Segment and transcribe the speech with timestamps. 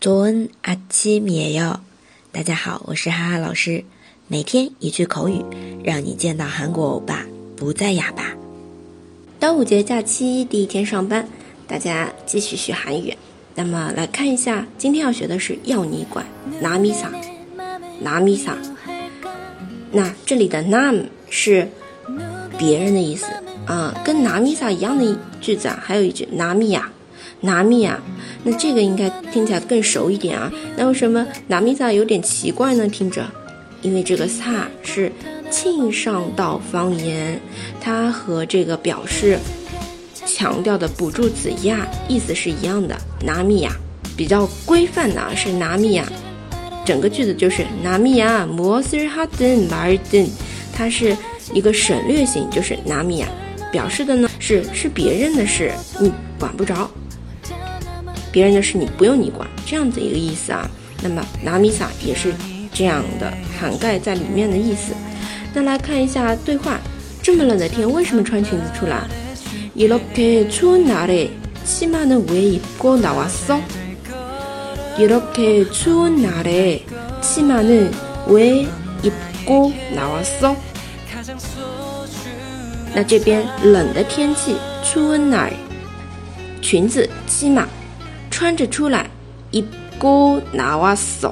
[0.00, 1.80] 조은아침에 요，
[2.30, 3.82] 大家好，我是哈哈老师，
[4.28, 5.44] 每天一句口语，
[5.82, 7.26] 让你见到韩国欧巴
[7.56, 8.22] 不再哑巴。
[9.40, 11.28] 端午节假期第一天上班，
[11.66, 13.12] 大家继续学韩语。
[13.56, 16.24] 那么来看一下，今天要学的是要你管，
[16.60, 17.10] 拿咪撒，
[18.00, 18.56] 拿咪撒。
[19.90, 21.68] 那这里的 nam 是
[22.56, 23.26] 别人的意思
[23.66, 26.88] 啊，跟拿咪撒一样的句子啊，还有一句拿 i 呀。
[27.40, 28.00] 拿密啊，
[28.42, 30.50] 那这个应该听起来更熟一点啊。
[30.76, 32.86] 那为什么拿密萨有点奇怪呢？
[32.88, 33.24] 听着，
[33.82, 35.10] 因为这个撒是
[35.50, 37.40] 庆上道方言，
[37.80, 39.38] 它和这个表示
[40.26, 42.96] 强调的补助词呀意思是一样的。
[43.24, 43.72] 拿密啊，
[44.16, 46.06] 比较规范的是拿密啊。
[46.84, 50.26] 整个句子就是拿密啊，摩斯哈登巴尔登，
[50.74, 51.16] 它是
[51.52, 53.28] 一个省略型，就是拿密啊，
[53.70, 56.10] 表示的呢是是别人的事，你
[56.40, 56.90] 管不着。
[58.30, 60.68] 别人的事你不用你管，这样子一个意思啊。
[61.02, 62.32] 那么拿米萨也是
[62.72, 64.92] 这样的，涵盖在里面的意思。
[65.54, 66.78] 那来看一下对话：
[67.22, 69.02] 这么冷的天，为什么穿裙子出来？
[69.76, 71.28] 이렇게추운날에
[71.64, 73.60] 치마는왜입고나왔 어？
[74.98, 76.80] 이렇게추운날에
[77.22, 77.88] 치마는
[78.28, 78.66] 왜
[79.02, 79.12] 입
[79.46, 80.56] 고나왔 어？
[82.94, 85.50] 那这边冷的天气，추운 날，
[86.60, 87.64] 裙子，치 마。
[88.38, 90.84] 穿着出来，입고나왔 어。
[91.22, 91.24] 然后第二个人回答要你管，拿米萨，拿米萨。好，那哈哈老师这边呢，再慢慢的读一遍，大家可以跟读啊。이렇게추운날에치마는왜입고나왔어이렇게추운날에치마는왜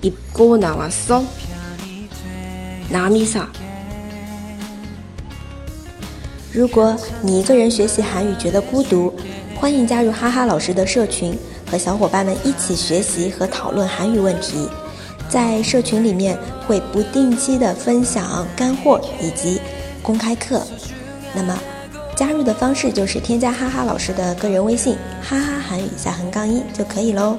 [0.00, 1.22] 一个拿完扫，
[2.88, 3.46] 拿米撒。
[6.52, 9.12] 如果你一个人学习韩语觉得孤独，
[9.56, 11.36] 欢迎加入哈哈老师的社群，
[11.70, 14.66] 和小伙伴们一起学习和讨论韩语问题。
[15.28, 19.60] 在社群里面会不定期的分享干货以及
[20.02, 20.60] 公开课。
[21.34, 21.56] 那么
[22.16, 27.38] 加入的方式就是添加哈哈老师的个人微信“哈哈韩语下横杠一”就可以喽。